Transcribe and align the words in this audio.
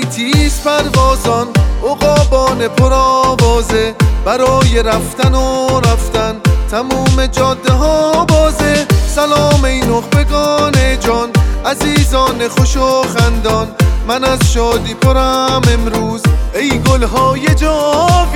تیز 0.00 0.60
پروازان 0.64 1.48
اقابان 1.84 2.68
پرآوازه. 2.68 3.94
برای 4.24 4.82
رفتن 4.82 5.34
و 5.34 5.80
رفتن 5.80 6.36
تموم 6.70 7.26
جاده 7.26 7.72
ها 7.72 8.24
بازه. 8.24 8.86
سلام 9.14 9.64
ای 9.64 9.80
نخبگان 9.80 11.00
جان 11.00 11.28
عزیزان 11.66 12.48
خوش 12.48 12.76
و 12.76 13.02
خندان. 13.02 13.68
من 14.08 14.24
از 14.24 14.52
شادی 14.52 14.94
پرم 14.94 15.62
امروز 15.72 16.22
ای 16.54 16.78
گلهای 16.78 17.54
جاویدان. 17.54 18.30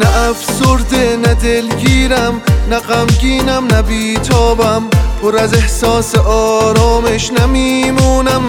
نه 0.00 0.28
افسرده 0.28 1.16
نه 1.16 1.34
دلگیرم 1.34 2.40
نه 2.70 2.78
غمگینم 2.78 3.66
نه 3.66 3.82
بیتابم. 3.82 4.82
پر 5.22 5.36
از 5.36 5.54
احساس 5.54 6.14
آرامش 6.16 7.32
نمیمونم 7.32 8.42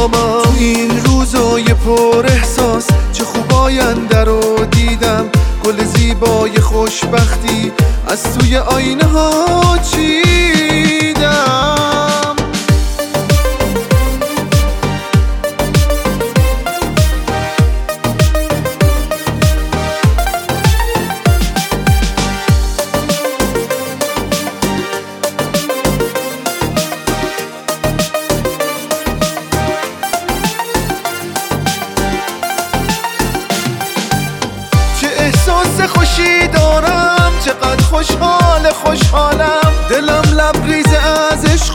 تو 0.00 0.10
این 0.58 1.04
روزای 1.04 1.64
پر 1.64 2.26
احساس 2.26 2.86
چه 3.12 3.24
خوب 3.24 3.52
آینده 3.52 4.24
رو 4.24 4.64
دیدم. 4.70 5.28
گل 5.64 5.84
زیبای 5.84 6.60
خوشبختی 6.60 7.72
از 8.06 8.38
توی 8.38 8.56
آینه 8.56 9.04
ها 9.04 9.78
چیدم 9.78 10.09
خوشحال 38.00 38.70
خوشحالم. 38.70 39.72
دلم 39.90 40.22
لبریز 40.36 40.86
از 40.86 41.44
عشق 41.44 41.74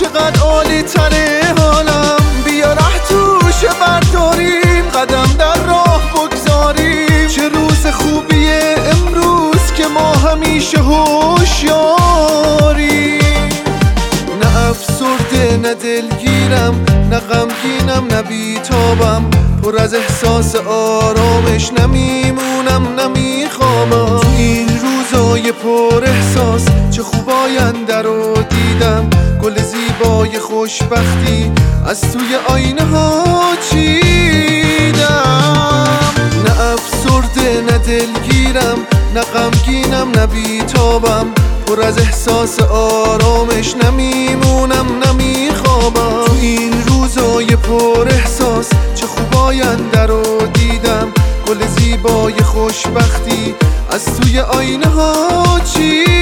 چقدر 0.00 0.40
عالی 0.40 0.82
تره 0.82 1.54
حالم. 1.58 2.16
بیا 2.44 2.72
ره 2.72 2.98
توشه 3.08 3.68
برداریم 3.80 4.88
قدم 4.94 5.26
در 5.38 5.66
راه 5.66 6.02
بگذاریم. 6.14 7.28
چه 7.28 7.48
روز 7.48 7.86
خوبیه 7.86 8.76
امروز 8.92 9.72
که 9.76 9.86
ما 9.86 10.12
همیشه 10.12 10.78
هوشیاریم. 10.78 11.90
نه 14.42 14.68
افسرده 14.70 15.56
نه 15.56 15.74
دلگیرم 15.74 16.84
نه 17.10 17.18
غمگینم 17.18 18.06
نه 18.10 18.22
بیتابم. 18.22 19.30
پر 19.62 19.78
از 19.78 19.94
احساس 19.94 20.54
آرامش 20.56 21.72
نمیمونم 21.72 23.00
نمیخوابم. 23.00 24.20
روزای 25.16 25.52
پر 25.52 26.04
احساس 26.04 26.64
چه 26.90 27.02
خوب 27.02 27.30
آینده 27.30 28.02
رو 28.02 28.34
دیدم. 28.34 29.10
گل 29.42 29.54
زیبای 29.62 30.38
خوشبختی 30.38 31.52
از 31.86 32.00
توی 32.00 32.36
آینه 32.48 32.84
ها 32.84 33.24
چیدم. 33.70 34.98
نه 36.44 36.60
افسرده 36.60 37.60
نه 37.60 37.78
دلگیرم 37.78 38.78
نه 39.14 39.20
غمگینم 39.20 40.10
نه 40.10 40.26
بیتابم. 40.26 41.26
پر 41.66 41.80
از 41.80 41.98
احساس 41.98 42.60
آرامش 42.70 43.74
نمیمونم 43.76 44.86
نمیخوابم. 45.06 46.24
تو 46.26 46.32
این 46.40 46.72
روزای 46.86 47.56
پر 47.56 48.08
احساس 48.10 48.68
چه 48.94 49.06
خوب 49.06 49.36
آینده 49.36 50.06
رو 50.06 50.46
دیدم. 50.46 51.08
گل 51.48 51.66
زیبای 51.66 52.34
خوشبختی 52.66 53.54
از 53.90 54.20
توی 54.20 54.40
آینه 54.40 54.86
ها 54.86 55.60
چیدم 55.74 56.15